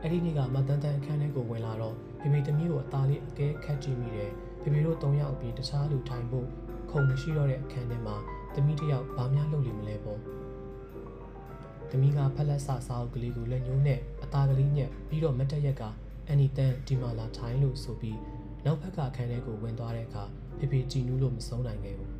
[0.00, 4.30] အဲ့ဒီနေ့ကမတန်တန်အခန်းထဲကိုဝင်လာတော့ဖေဖေသမီးကိုအသားလေးအကဲခတ်ကြည့်မိတယ်
[4.62, 6.46] ဖေဖေတို့၃ယောက်အပြင်တခြားလူထိုင်ဖို့
[6.90, 8.16] ခုံမရှိတော့တဲ့အခန်းထဲမှာ
[8.54, 10.20] သမီးတစ်ယောက်ဘာများလုပ်လိမ့်မလဲပေါ့
[11.90, 15.82] သမီးကဖက်လက်ဆစာအုပ်ကလေးကိုလက်ညှိုးနဲ့အသားကလေးညက်ပြီးတော့မတ်တက်ရက်က
[16.28, 18.18] အန်နီတန်ဒီမာလာထိုင်းလို့ဆိုပြီး
[18.64, 20.24] နောက်ဘက်ကအခန်းထဲကိုဝင်သွားတဲ့အခါ
[20.58, 22.12] ဖေဖေကြည်နူးလို့မဆုံးနိုင်ခဲ့ဘူး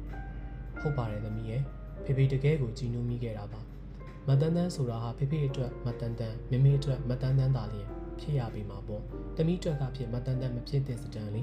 [0.81, 1.63] ဟုတ်ပါတယ်သမီးရဲ့
[2.05, 3.61] ဖေဖေတကယ်ကိုကြည်နူးမိခဲ့တာပါ
[4.29, 7.89] မတန်တန်းဆိုတာဟာဖေဖေအတွက်မတန်တန်းမမေအတွက်မတန်တန်းသာလျင်
[8.21, 9.03] ဖြစ်ရပြီမှာပေါ့
[9.37, 11.43] သမီးအတွက်ကဖြစ်မတန်တန်းမဖြစ်တဲ့စတန်လေ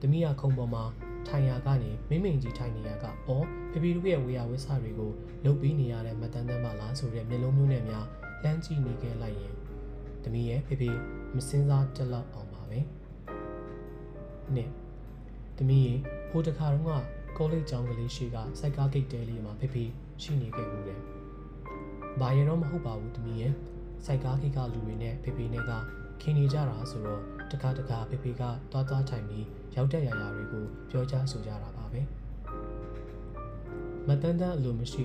[0.00, 0.84] သမီးကခုံပေါ်မှာ
[1.28, 5.10] ထိုင်ရာကနေမိမိန်ကြီးထိုင်နေရကအော်ဖေဖေတို့ရဲ့ဝေယဝစ္စတွေကို
[5.44, 8.06] လှုပ်ပြီးနေရတဲ့မတန်တန်းမလားဆိုတဲ့မျက်လုံးမျိုးနဲ့များ
[8.42, 9.54] လမ်းကြည့်နေခဲ့လိုက်ရင်
[10.22, 10.90] သမီးရဲ့ဖေဖေ
[11.34, 12.78] မစင်းစားတက်လောက်အောင်ပါပဲ
[14.56, 14.70] နှစ်
[15.56, 15.98] သမီးရဲ့
[16.30, 16.90] ဟိုတခါတော့က
[17.36, 19.84] ကောလိပ်ကျောင်းကလေးရှိကစိုက်ကားဂိတ်တဲလေးမှာဖေဖေ
[20.22, 21.00] ရှိနေခဲ့ဘူးတယ်။
[22.20, 23.52] ဘာရင်တော့မဟုတ်ပါဘူးသမီးရဲ့
[24.04, 25.70] စိုက်ကားဂိတ်ကလူတွေနဲ့ဖေဖေနဲ့က
[26.20, 28.42] ခင်နေကြတာဆိုတော့တခါတခါဖေဖေက
[28.72, 32.00] တွားတွားထိုင်ပြီးရောက်တဲ့ရာရာတွေကိုပြောကြားဆိုကြတာပါပဲ။
[34.08, 35.04] မတန်းတန်းအလိုမရှိ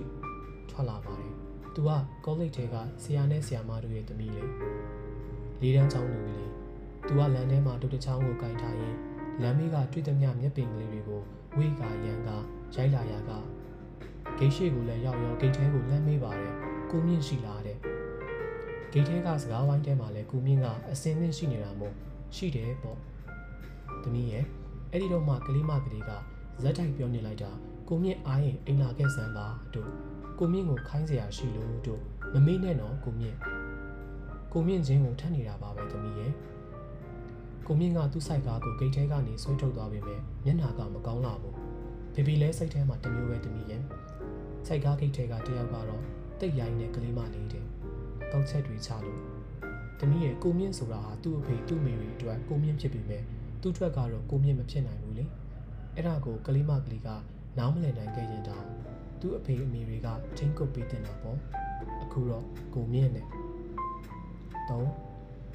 [0.70, 1.34] ထွက်လာပါတယ်။
[1.74, 1.90] "तू က
[2.26, 4.44] ကောလိပ်ထဲကဆရာနဲ့ဆရာမတို့ရဲ့သမီးလေ။
[5.62, 6.48] လေးတန်းကျောင်းလူကြီးလေ။
[7.08, 8.96] तू ကလမ်းထဲမှာဒုတချောင်းကိုကင်ထားရင်
[9.42, 11.22] လမ်းမေးကတွေ့သမျှမျက်ပင်ကလေးတွေကို
[11.58, 12.30] ဝေးကရန်က
[12.76, 13.32] ရိုက်လာရက
[14.38, 16.54] ဂိတ်ရှိကိုလည်းရောက်ရောဂိတ်ထဲကိုလမ်းမေးပါတယ်
[16.92, 17.78] ကိုမြင့်ရှိလာတဲ့
[18.92, 21.94] ဂိတ်ထဲကစကားဝိုင်းထဲမှာလည်းကိုမြင့်ကအစင်းသင့်ရှိနေတာမို့
[22.36, 22.98] ရှိတယ်ပေါ့
[24.04, 24.44] သမီးရဲ့
[24.92, 26.12] အဲ့ဒီတော့မှကလေးမကလေးက
[26.64, 27.52] ဇက်တိုက်ပြောနေလိုက်တာ
[27.88, 29.90] ကိုမြင့်အားရင်အိမ်လာခဲ့စမ်းပါတို့
[30.40, 32.02] ကိုမြင့်ကိုခိုင်းစရာရှိလို့တို့
[32.34, 33.38] မမေ့နဲ့နော်ကိုမြင့်
[34.54, 36.32] ကိုမြင့်ချင်းကိုထပ်နေတာပါပဲသမီးရဲ့
[37.68, 41.56] ကိုမြင့်ကသူ့ဆိုင်ကားကိုဂိတ်ထဲကနေဆွဲထုတ်သွားပေမဲ့မျက်နှာကမကောင်းလာဘူး
[42.14, 43.82] ဖေဖေလဲစိတ်ထဲမှာတမျိုးပဲတမီရဲ့
[44.68, 46.04] ဆိုင်ကားဂိတ်ထဲကတယောက်ကတော့
[46.40, 47.66] တိတ်ရိုင်းတဲ့ကလေးမလေးတဲ့
[48.32, 49.22] တောက်ချက်တွေချလို့
[50.00, 53.24] တမီရဲ့ကိုမြင့်ဆိုတာဟာသူ့အဖေသူ့မိတွေအတွက်ကိုမြင့်ဖြစ်ပေမဲ့
[53.62, 55.26] သူ့အတွက်ကတော့ကိုမြင့်မဖြစ်နိုင်ဘူးလေ
[55.96, 57.10] အဲ့ဒါကိုကလေးမကလေးက
[57.58, 58.66] နားမလည်နိုင်ခဲ့ရင်တောင်
[59.22, 60.08] သူ့အဖေအမေတွေက
[60.38, 61.38] ချင်းကုတ်ပေးတင်တာပေါ့
[62.04, 63.26] အခုတော့ကိုမြင့်နဲ့
[64.70, 64.90] တော့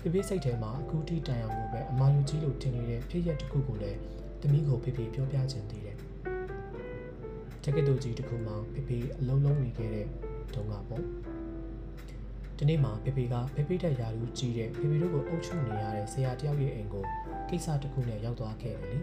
[0.05, 3.99] ဖေဖေစိတ်ထဲမှာအခုထိတိုင်အောင်ကိုပဲအမာယူကြီးလို့ထင်နေတဲ့ဖြစ်ရက်တစ်ခုကိုလည်း
[4.41, 5.97] တမီးကိုဖေဖေပြောပြချင်သေးတယ်။
[7.65, 10.07] တက္ကသိုလ်ကြီးတစ်ခုမှာဖေဖေအလုံးလုံးနေခဲ့တဲ့
[10.55, 11.05] တုန်းကပေါ့။
[12.57, 17.05] ဒီနေ့မှာဖေဖေကဖေဖေတက်ရာလူကြီးတဲ့ဖေဖေတို့ကိုအုပ်ချုပ်နေရတဲ့ဆရာတယောက်ရဲ့အိမ်ကို
[17.49, 18.99] ကိစ္စတစ်ခုနဲ့ရောက်သွားခဲ့တယ်လေ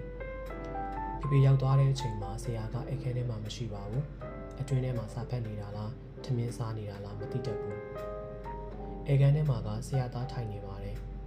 [1.20, 4.04] ။ဖေဖေရောက်သွားတဲ့အချိန်မှာဆရာကအိမ်ခဲထဲမှာမရှိပါဘူး။
[4.60, 5.92] အတွင်းထဲမှာစာဖတ်နေတာလား
[6.24, 7.78] ထမင်းစားနေတာလားမသိတတ်ဘူး။
[9.08, 10.79] အေကန်ထဲမှာကဆရာသားထိုင်နေပါတယ်။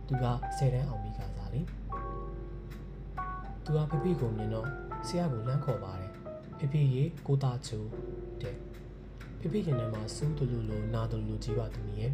[0.06, 0.26] သူက
[0.58, 1.62] 10တန်းအောင်ပြီးကစားလေ။
[3.64, 4.66] သူကဖေဖေကိုမြင်တော့
[5.06, 6.10] ဆရာကိုလမ်းခေါ်ပါတယ်
[6.58, 7.78] ဖေဖေရေကိုသားချူ
[8.42, 8.56] တဲ့
[9.40, 12.10] ဖေဖေရင်ထဲမှာစူးတလူလူနာတလူလူကြီးပါသူမြင်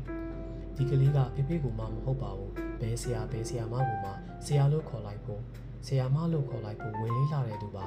[0.77, 4.11] ဒီကလေးကဖေဖေကိုမှမဟုတ်ပါဘူးဘဲဆရာဘဲဆရာမကိုမှ
[4.47, 5.41] ဆရာလို့ခေါ်လိုက်ဖို့
[5.87, 7.85] ဆရာမလို့ခေါ်လိုက်ဖို့ဝင်လေးလာတဲ့သူပါ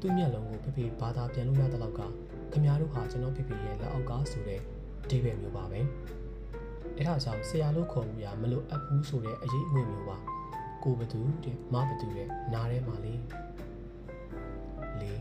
[0.00, 2.00] သူ့မျက်လုံးကိုဖေဖေဘာသာပြန်လို့ရတဲ့လောက်က
[2.52, 4.60] ခမများတို့ဟာကျွန်တော်ဖေဖေရဲ့လက်အောက်ကဆိုတဲ့
[5.04, 5.80] အဓိပ္ပာယ်မျိုးပါပဲ
[6.96, 10.16] အဲ့ဒါကြောင့်ဆရာလို့ခေါ်မှုရမလို့အပ်ဘူးဆိုတဲ့အရေးအငွေမျိုးပါ
[10.82, 13.14] ကိုဘသူတဲ့မဘသူတဲ့နားထဲမှာလေ
[15.00, 15.12] လေ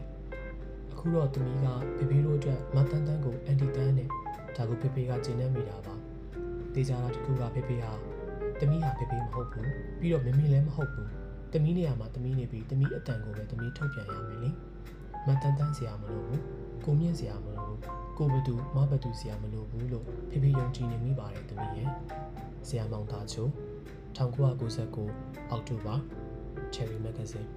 [0.92, 4.08] အခုတော့သမီးကဖေဖေတို့အတွက်မတန်တန်ကိုအန်တီတန်နဲ့
[4.56, 5.96] ဒါကိုဖေဖေကကျင်းနေမိတာပါ
[6.74, 7.92] တေချာတာတခုကဖေဖေဟာ
[8.60, 11.10] သမီးဟာဖေဖေမဟုတ်ဘူးပြီးတော့မမေလည်းမဟုတ်ဘူး
[11.54, 14.50] သမီးနေရာမှာသမီးနေပြီးသမီးအတန်ကိုပဲသမီးထုတ်ပြန်ရမယ်လေ
[15.28, 16.42] မတန်တန်စရာမလိုဘူး
[16.86, 17.57] ကိုမြင့်စရာမလိုဘူး
[18.18, 21.90] ကိုဘသူမဘသူစရာမလိုဘူးလို့ဖေဖေယုံကြည်နေမိပါတယ်သမီးရဲ့
[22.68, 23.48] ဆရာမောင်သားချို
[24.18, 25.96] 1999အောက်တိုဘာ
[26.74, 27.50] Cherry Magazine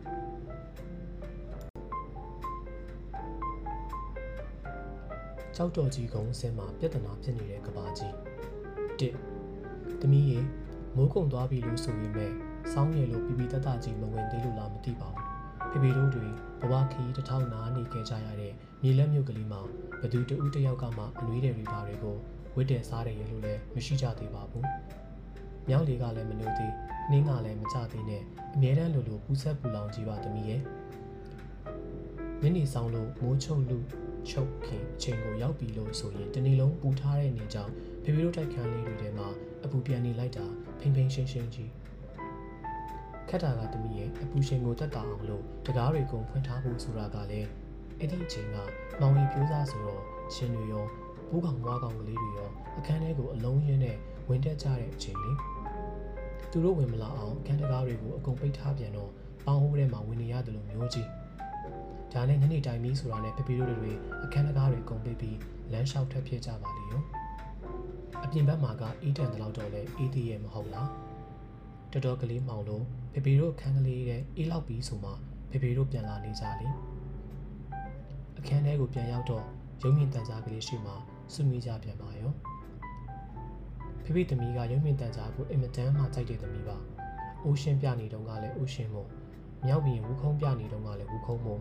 [5.56, 8.14] ကြောက်တော်ကြီးကုန်းဆင်းမှာပြဿနာဖြစ်နေတဲ့ကဘာကြီး
[9.00, 9.14] တစ်
[10.00, 10.38] သမီးရေ
[10.96, 12.32] မိုးကုံသွားပြီလို့ဆိုပေမဲ့
[12.72, 15.39] စောင်းရည်လို့ပြပြတတကြီးမဝင်သေးလို့လားမသိပါဘူး
[15.70, 16.26] ဖေဖေတို့တွေ
[16.60, 18.52] ဘဝခီးတစ်ထောင်နာနေခဲ့ကြရတဲ့
[18.82, 19.60] မြေလက်မြုပ်ကလေးမှာ
[20.00, 22.16] ဘသူတဦးတယောက်ကမှအနွေးတယ်တွေပါတွေကို
[22.56, 24.66] ဝစ်တယ်စားတယ်ရလို့လည်းမရှိကြသေးပါဘူး
[25.68, 26.72] မြောက်လေးကလည်းမလို့သေး
[27.10, 28.22] နှင်းကလည်းမကြသေးနဲ့
[28.54, 30.60] အမြဲတမ်းလိုလိုပူဆက်ပူလောင်ကြီးပါသမီးရဲ့
[32.42, 33.78] ညနေဆောင်လို့မိုးချုပ်လူ
[34.30, 37.70] ချုပ်ခင်အချိန်ကိုရောက်ပြီလို့ဆိုရင်တနေ့လုံးပူထားတဲ့နေကြောင်
[38.02, 39.28] ဖေဖေတို့တိုက်ခန်းလေးတွေထဲမှာ
[39.64, 40.44] အပူပြန်နေလိုက်တာ
[40.80, 41.70] ဖိမ့်ဖိမ့်ရှင်းရှင်းကြီး
[43.30, 47.48] ခက်တာကတမီးရဲ့အပူရှင်ကိုတက်တာအောင်လို့တကားတွေကုန်ဖွင့်ထားဖို့ဆိုတာကလည်း
[47.98, 48.56] အဲ့ဒီအချိန်က
[49.00, 50.02] မောင်ရီပြိုးစားဆိုတော့
[50.34, 50.86] ရှင်တွေရော
[51.30, 53.96] ဘိုးကောင်ဝါကောင်ကလေးတွေရောအခန်းထဲကိုအလုံးရင်းနဲ့
[54.28, 55.36] ဝင်တက်ကြတဲ့အချိန်လေး
[56.50, 59.10] သူတို့ဝင်မလာအောင်အခန်းတကားတွေကိုအကုန်ပိတ်ထားပြန်တော့
[59.46, 61.08] ပေါင်းဟိုးထဲမှာဝင်နေရတယ်လို့မျိုးကြီး
[62.12, 63.92] ဒါနဲ့ညနေတိုင်ပြီးဆိုတာနဲ့ပပီတို့တွေ
[64.24, 65.36] အခန်းတကားတွေကုန်ပိတ်ပြီး
[65.72, 67.02] လမ်းလျှောက်ထွက်ဖြစ်ကြပါလေရော
[68.24, 70.88] အပြင်ဘက်မှာကအေးတန်တဲ့လောက်တော့လဲအေးသေးရဲ့မဟုတ်လား
[71.92, 75.10] တော်တော်ကလေးမောင်လို့ပပီတို့အခန်းကလေးရဲ့အေးလောက်ပြီးဆိုမှ
[75.50, 76.68] ပပီတို့ပြန်လာနေကြလေ
[78.38, 79.44] အခန်းထဲကိုပြန်ရောက်တော့
[79.82, 80.92] ရုံမြင့်တန်ကြားကလေးရှိမှ
[81.32, 82.30] စွမိကြပြန်ပါရော
[84.04, 86.76] ဖေဖေသမီးကရုံမြင့်တန်ကြားကိုအင်မတန်မှကြိုက်တဲ့သမီးပါ
[87.44, 89.08] အိုးရှင်းပြနေတော့ကလည်းအိုးရှင်းမို့
[89.66, 91.60] မြောက်ပြီးဝူခုံးပြနေတော့ကလည်းဝူခုံးမို့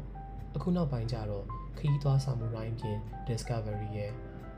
[0.55, 1.45] အခုနောက်ပိုင်းကျတော့
[1.77, 4.11] ခရီးသွားဆောင်မှုရိုင်းပြင် Discovery ရဲ့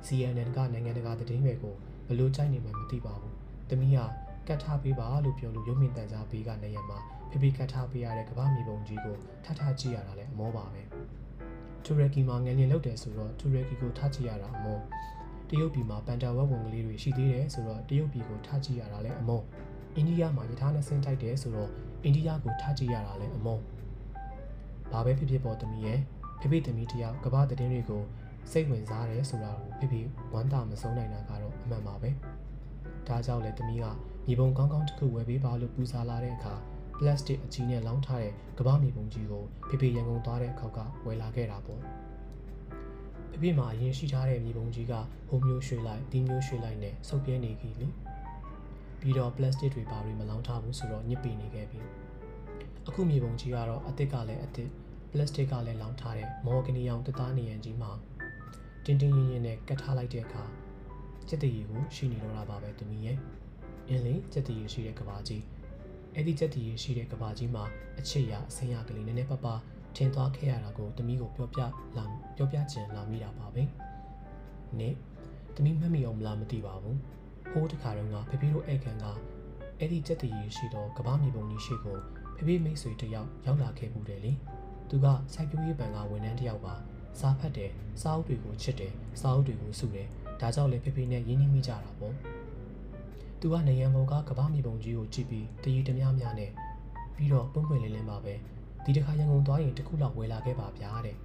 [0.06, 1.76] CNN ကနိုင်ငံတကာသတင်းတွေကို
[2.08, 3.36] ဘယ်လိုကြိုက်နေမှမသိပါဘူး
[3.70, 4.00] သမီးက
[4.48, 6.98] ကတ်ထားပေးပါလို့ပြောလို့ရုံမြင့်တန်ကြားဘေးကနေရမှာ
[7.30, 10.82] ဖေဖေကတ်ထားပေးရတဲ့ကမ္ဘာမြေပုံကြီးကိုထထကြည့်ရတာလည်းအမောပါပဲ
[11.86, 14.80] တူရကီမှာငလျင်လောက်တယ်ဆိုတော့တူရကီကိုထကြည့်ရတာအမော
[15.50, 19.42] တရုတ်ပြည်မှာပန်တာဝက်ဝင်ကလေးတွေရှိသေးတယ်ဆိုတော့တရုတ်ပြည်ကိုထားကြည့်ရတာလည်းအမော
[19.96, 21.70] အိန္ဒိယမှာယထာနှစ်ဆင်းတိုက်တယ်ဆိုတော့
[22.04, 23.60] အိန္ဒိယကိုထားကြည့်ရတာလည်းအမော
[24.92, 26.00] ဘာပဲဖြစ်ဖြစ်ပေါ်သမီးရဲ့
[26.40, 28.04] ဖေဖေသမီးတယောက်ကဘာသတင်းတွေကို
[28.52, 30.02] စိတ်ဝင်စားတယ်ဆိုတာကိုဖေဖေ
[30.34, 32.10] ဝမ်းသာမဆုံးနိုင်တာကတော့အမှန်ပါပဲ
[33.08, 33.86] ဒါကြောင့်လည်းသမီးက
[34.28, 36.54] မြေပုံကောင်းကောင်းတစ်ခုဝယ်ပေးပါလို့ပူဇော်လာတဲ့အခါ
[37.00, 41.82] ပလတ်စတစ်အကြီးနဲ့လောင်းထားတဲ့ကဘာမြေပုံကြီးကိုဖေဖေရန်ကုန်သွားတဲ့အခါကဝယ်လာခဲ့တာပေါ့
[43.32, 44.94] ဖေဖေမှာအရင်ရှိထားတဲ့မြေပုံကြီးက
[45.30, 47.88] ဟိုမျိုးရွှေလိုက်ဒီမျိုးရွှေလိုက်နဲ့စုပ်ပြဲနေကြီးလေ
[49.00, 51.80] ပြီးတော့ plastic တွေပါပြီးမလောင်းထားဘူးဆိုတော့ညစ်ပေနေခဲ့ပြီ
[52.88, 54.70] အခုမြေပုံကြီးကတော့အစ်စ်ကလည်းအစ်စ်
[55.12, 57.92] plastic ကလည်းလောင်းထားတဲ့မော်ဂနီယောင်တသားနေရန်ကြီးမှာ
[58.86, 60.44] တင်းတင်းရင်းရင်းနဲ့ကတ်ထားလိုက်တဲ့အခါ
[61.30, 63.18] စက်တရီကိုရှိနေတော့တာပါပဲသူမီးရဲ့
[63.92, 65.44] အင်းလေစက်တရီရှိတဲ့ကဘာကြီး
[66.16, 67.64] အဲ့ဒီစက်တရီရှိတဲ့ကဘာကြီးမှာ
[68.00, 69.60] အချစ်ရအစင်းရကလေးနည်းနည်းပါးပါး
[69.96, 71.62] ထင်သွားခဲ့ရတာကိုသမီးကိုပြောပြ
[71.98, 73.64] လာပြောပြချင်လာမိတာပါပဲ။
[74.80, 74.96] နင့်
[75.56, 76.98] သမီးမှတ်မိအောင်မလားမသိပါဘူး။
[77.52, 79.06] ဟိုးတခါတုန်းကဖေဖေတို့ဧကန်က
[79.80, 81.98] အဲ့ဒီကြက်တရီရှိတော့ကဘာမြေပုံကြီးရှိကို
[82.36, 84.32] ဖေဖေမိတ်ဆွေတယောက်ရောက်လာခဲ့မှုတယ်လေ။
[84.90, 86.76] သူကစိုက်ပျိုးရေးပန်ကဝန်ထမ်းတယောက်ပါ။
[87.20, 87.70] စားဖတ်တယ်၊
[88.02, 90.08] စားအုပ်တွေကိုချစ်တယ်၊စားအုပ်တွေကိုစုတယ်။
[90.42, 92.16] ဒါကြောင့်လေဖေဖေနဲ့ရင်းနှီးမိကြတာပေါ့။
[93.42, 96.52] သူကနေရန်ပေါ်ကကဘာမြေပုံကြီးကိုကြည့်ပြီးတရီတများများနဲ့
[97.16, 98.36] ပြီးတော့ပုံပွင့်လင်းလင်းပါပဲ။
[98.86, 101.16] ဒီတစ်ခါရန်ကုန်သွားရင်တစ်ခုလောက်ဝယ်လာခဲ့ပါဗျာတဲ့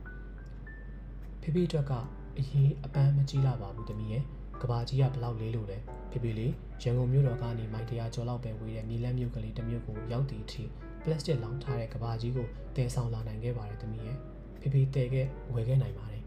[1.41, 1.93] ဖေဖေအတွက်က
[2.39, 4.23] အရင်အပန်းမကြီးလာပါဘူးတမီးရဲ့
[4.63, 5.79] ကဘာကြီးကဘလောက်လေးလို့လဲ
[6.11, 6.53] ဖေဖေလေး
[6.83, 10.65] ရန်ကုန်မြို့တော်ကနေမိုင်တရာကျော်လောက်ပဲဝေးတဲ့မြေလန်းမြို့ကလေးတစ်မြို့ကိုရောက်သည့်အထိ
[11.03, 14.17] ပလတ်စတစ်လောင်းထားတဲ့ကဘာကြီးကိုတည်ဆောင်လာနိုင်ခဲ့ပါတယ်တမီးရဲ့
[14.61, 16.23] ဖေဖေတည်ခဲ့ဝယ်ခဲ့နိုင်ပါတယ်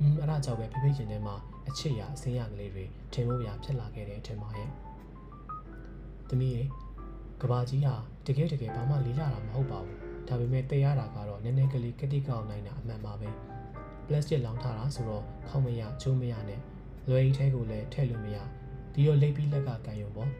[0.00, 1.34] อืมအဲ့ဒါကြောင့်ပဲဖေဖေရင်ထဲမှာ
[1.68, 4.68] အချစ်ရအစင်းရကလေးတွေထင်လို့ရဖြစ်လာခဲ့တဲ့အထင်ပါရဲ့
[6.28, 6.68] တမီးရဲ့
[7.42, 7.94] ကဘာကြီးဟာ
[8.26, 9.96] တကယ်တကယ်ဘာမှလေးလာတာမဟုတ်ပါဘူး
[10.28, 13.28] ဒါပေမဲ့တဲရတာကတော့နည်းနည်းကလေးကတိကောက်နိုင်တာအမှန်ပါပဲ
[14.06, 16.60] ပလတ်စတစ်လောင်းထားတာဆိုတော့ခေါင်းမရချိုးမရနဲ့
[17.08, 18.36] လွယ်ရီထဲကိုလည်းထည့်လို့မရ
[18.94, 20.30] ဒီတော့လိပ်ပြီးလက်ကကန်ရုံပေါ့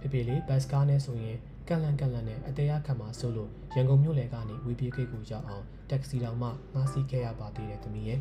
[0.00, 1.38] ဖေဖေလေးဘတ်စကားနဲ့ဆိုရင်
[1.68, 8.20] ကန်လန်ကန်လန်နဲ့အသေးအခံမှာဆိုလို့ရန်ကုန်မြို့လယ်ကနေဝီပြေးကိတ်ကိုရောက်အောင်တက္ကစီတောင်မှငှားစီးခဲ့ရပါသေးတယ်သမီးရဲ့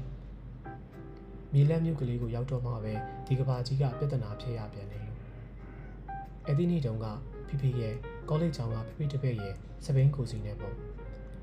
[1.53, 2.93] မြေလက်မြို့ကလေးကိုရောက်တော့မှပဲ
[3.27, 5.17] ဒီကဘာကြီးကပြဿနာဖြစ်ရပြန်တယ်လို့
[6.45, 7.05] အဲ့ဒီနေ့တုန်းက
[7.47, 7.95] ဖိဖိရဲ့
[8.29, 9.53] ကောလိပ်ကျောင်းကဖိဖိတပည့်ရဲ့
[9.85, 10.75] စပိန်ကိုစီနဲ့ပေါ့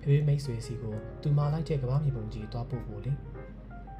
[0.00, 3.12] ဖိဖိမိတ်ဆွေစီကိုသူမာလိုက်တဲ့ကမ္ဘာမြေပုံကြီးတွားပို့ဖို့လေ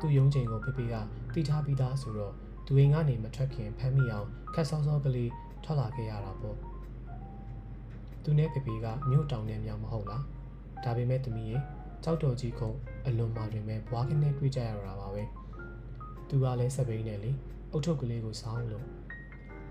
[0.01, 0.95] သူ့ရုံးချိန်ကိုဖိဖိက
[1.35, 2.35] တိထားပြီးသားဆိုတော့
[2.66, 5.31] သူအိမ်ကနေမထွက်ခင်ဖမ်းမိအောင်ခက်ဆောင်းဆောင်းကလေး
[5.64, 6.57] ထွက်လာခဲ့ရတာပေါ့
[8.25, 10.23] သူနဲ့ဖိဖိကမြို့တောင်နဲ့မြောင်မဟုတ်လား
[10.85, 11.62] ဒါပေမဲ့တမီးရဲ့
[12.05, 15.23] ကြောက်တော်ကြီးကုန်းအလွန်မှတွင်ပဲဘွားကနေတွေ့ကြရတာပါပဲ
[16.29, 17.31] သူကလည်းစပိန်နဲ့လေ
[17.73, 18.87] အုတ်ထုပ်ကလေးကိုစောင်းလို့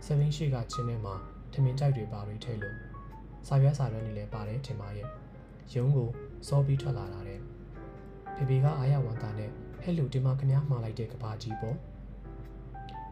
[0.05, 1.15] စပိန်ရှိကချင်းထဲမှာ
[1.53, 2.75] ထမင်းကြိုက်တွေပါတွေထည့်လို့
[3.47, 5.09] စာရွက်စာရွက်တွေလည်းပါတယ်ထင်ပါရဲ့
[5.73, 6.09] ရုံးကို
[6.47, 7.39] စောပြီးထွက်လာတာတဲ့
[8.35, 9.49] ဖေဖေကအားရဝန်တာနဲ့
[9.81, 11.77] ဟဲ့လူဒီမှာခမားမှားလိုက်တဲ့ကဘာကြီးပေါ့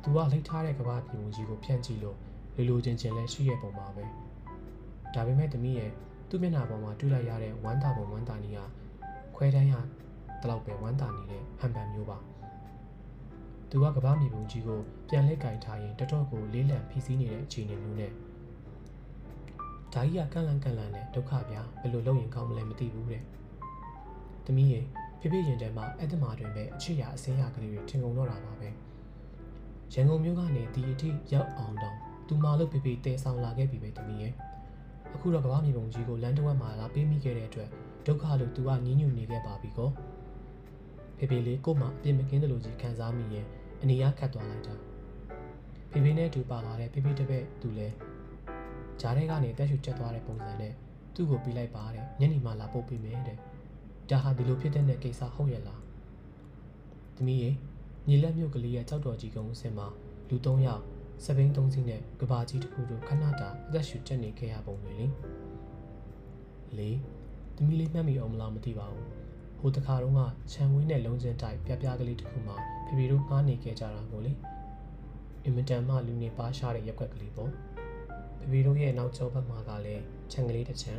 [0.04, 2.18] သူကလိတ်ထားတဲ့ကဘာပြည်ကြီးကိုဖြန့်ကြည့်လို့
[2.56, 4.06] လူလူချင်းချင်းလဲရှိရဲ့ပုံပါပဲ
[5.14, 5.92] ဒါပေမဲ့တမီးရဲ့
[6.30, 8.60] သူ့မျက်နှာပေါ်မှာတူးလိုက်ရတဲ့ဝမ်းတာပုံဝမ်းတာနီးက
[9.36, 9.74] ခွဲတန်းရ
[10.42, 12.18] တလောက်ပဲဝမ်းတာနေတဲ့ဟန်ပန်မျိုးပါ
[13.76, 18.12] သူကကဘာမြေပုံကြီးကိုပြန်လက်ကင်ထားရင်တတော်ကိုလေးလံဖီးစီးနေတဲ့အခြေအနေမျိုးနဲ့
[19.94, 23.24] ဓာကြီးကကန့်လန့်ကန့်လန့်နဲ့ဒုက္ခပြဘယ်လိုလုပ်ရင်ကောင်းမလဲမသိဘူးတဲ့။
[24.46, 24.80] တမီးရေ
[25.20, 28.70] ဖေဖေရင်ထဲမှာအဲ့ဒီမှာတွင်ပဲအချစ်ရအစင်းရကလေးတွေထင်ကုန်တော့တာပါပဲ။
[29.94, 31.96] ရန်ကုန်မြို့ကနေဒီအထိရောက်အောင်တော့
[32.28, 34.30] သူမလို့ဖေဖေတဲဆောင်လာခဲ့ပြီပဲတမီးရေ။
[35.14, 37.70] အခုတော့ကမ္ဘာမြေပုံကြီးကိုလမ်းတစ်ဝက်မှာလာပေးမိခဲ့တဲ့အတွက်
[38.06, 39.92] ဒုက္ခလို့သူကညှဉ်းညူနေခဲ့ပါပြီကော။
[41.18, 43.48] ဖေဖေလေးကို့မှာအပြစ်မကင်းတယ်လို့ကြီးခံစားမိရင်
[43.84, 44.76] အနေရခတ်သွားလိုက်တာ။
[45.96, 47.96] ဖေဖေနဲ့တူပါလာတဲ့ဖေဖေတပည့်သူလည်း
[49.02, 50.74] ဂျားထဲကနေတက်ရှူချက်သွားတဲ့ပုံစံနဲ့
[51.16, 53.38] သူ့ကိုပြီးလိုက်ပါတဲ့ညနေမှလာပုတ်ပေးမယ်တဲ့
[54.10, 55.82] ဒါဟာဒီလိုဖြစ်တဲ့ကိစ္စဟုတ်ရဲ့လား
[57.16, 57.50] သမီးရေ
[58.08, 59.88] ညီလက်မြို့ကလေးရဲ့ကြောက်တော်ကြီးကုန်းအစင်မှာ
[60.30, 60.84] လူ၃ယောက်
[61.24, 65.06] စပိန်၃စီးနဲ့ကဘာကြီးတစ်ခုတို့ခဏတာအသက်ရှူချက်နေခဲ့ရပုံတွေလေ
[66.78, 66.90] လေ
[67.56, 69.08] သမီးလေးမှတ်မိအောင်မလားမသိပါဘူး
[69.60, 70.22] ဟိုတခါတော့က
[70.54, 72.58] ခြံဝင်းနဲ့လုံးချင်းတိုက်ပြပြကလေးတစ်ခုမှာ
[72.94, 74.32] ဖေဖေတို့ငားနေခဲ့ကြတာကိုလေ
[75.44, 77.52] အင်မတန်မှလူနေပါရှားတဲ့ရက်ွက်ကလေးပေါ့
[78.40, 80.94] ဖေဖေတို့ရဲ့နောက်ကျောဘက်မှာကလည်းခြံကလေးတစ်ချံ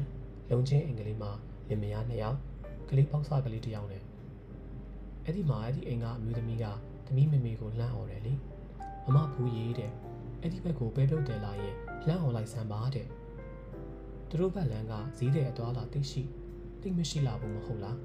[0.51, 1.31] လုံချင်းအင်္ဂလိပ်မှာ
[1.69, 2.39] လင်မယားနှစ်ယောက်
[2.91, 4.03] ကလေးပေါက်စကလေးတစ်ယောက်နဲ့
[5.25, 6.65] အဲ့ဒီမှာအဲ့ဒီအိမ်ကအမျိုးသမီးက
[7.07, 8.35] သမီးမေမေကိုလှမ်းអော်တယ်လေ
[9.05, 9.91] မမဘူးရေးတဲ့
[10.41, 11.75] အဲ့ဒီဘက်ကိုပဲပြုတ်တယ်လာရင်
[12.09, 13.07] လမ်းအောင်လိုက်စမ်းပါတဲ့
[14.29, 16.23] သူတို့ဘက်လမ်းကဈေးတဲ့အသွားလာသိရှိ
[16.81, 17.99] သိမရှိလာဘူးမဟုတ်လား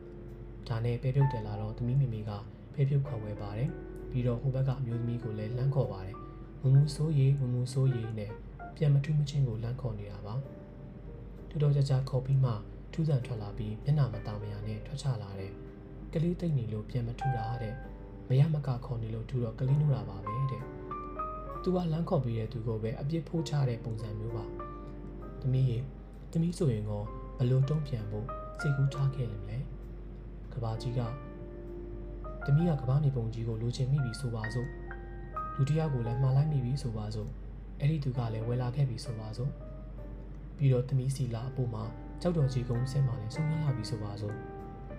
[0.67, 2.31] ဒါနဲ့ပဲပြုတ်တယ်လာတော့သမီးမိမိက
[2.79, 3.69] ပဲပြုတ်ခေါ်ဝဲပါတယ်
[4.11, 6.15] ပြီးတော့ဟိုဘက်ကအမျိုးသမီးကိုလည်းလမ်းခေါ်ပါတယ်
[6.61, 8.31] မမူဆိုးရီမမူဆိုးရီနဲ့
[8.75, 10.35] ပြန်မထူးမချင်းကိုလမ်းခေါ်နေတာပါ
[11.49, 12.51] တူတော်ကြကြခေါ်ပြီးမှ
[12.93, 15.51] ထူးဆန်ထွက်လာပြီးမျက်နှာမတာမယာနဲ့ထွက်ချလာတဲ့
[16.13, 17.73] ကလေးသိမ့်နေလို့ပြန်မထူတာတဲ့
[18.29, 20.63] မရမကခေါ်နေလို့ထူတော့ကလေးနိုးတာပါပဲတဲ့
[21.63, 24.45] သူကလမ်းခေါ်ပြီးတဲ့သူကိုပဲအပြစ်ဖိုးချတဲ့ပုံစံမျိုးပါ
[25.41, 25.77] သမီးရေ
[26.31, 27.03] သမီးဆိုရင်ကော
[27.37, 28.25] ဘလို့တုံးပြန်ဖို့
[28.59, 29.63] စိတ်ကူးထားခဲ့လိမ့်မယ်
[30.53, 31.01] ကဘာကြီးက
[32.49, 34.67] သမီးကကဘာမြေပုံကြီးကိုလိုချင်မိပြီဆိုပါစို့
[35.57, 37.29] လူတစ်ယောက်ကိုလည်းမှားလိုက်မိပြီဆိုပါစို့
[37.79, 39.51] အဲ့ဒီသူကလည်းဝယ်လာခဲ့ပြီဆိုပါစို့
[40.57, 41.83] ပြီးတော့သမီးစီလာအပေါ်မှာ
[42.21, 44.35] ကြောက်တော်ကြီးကုန်းဆင်းမှလည်းဆုံးရလာပြီဆိုပါစို့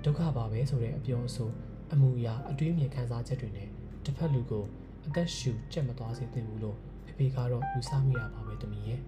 [0.05, 1.51] ဒုက္ခပါပဲဆိုတဲ့အပြောအဆို
[1.93, 3.69] အမှုအရာအတွေးမြင်ခံစားချက်တွေနဲ့
[4.05, 4.65] တစ်ဖက်လူကို
[5.07, 9.01] အသက်ရှူကြက်မသွားစေသင့်ဘူးလို့ဖေဖေကတော့ယူဆမိရပါပဲတမီးရဲ့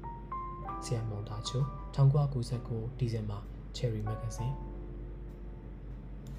[0.85, 1.63] ဆီယမ်မွန်တာချို
[1.97, 3.39] 1999ဒီဇင်ဘာ
[3.77, 4.57] Cherry Magazine